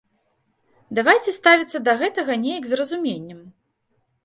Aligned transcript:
Давайце 0.99 1.31
ставіцца 1.39 1.83
да 1.89 1.95
гэтага 2.01 2.39
неяк 2.47 2.63
з 2.73 2.83
разуменнем. 2.83 3.47